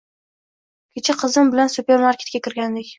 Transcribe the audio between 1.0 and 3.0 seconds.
qizim bilan supermarketga kirgandik.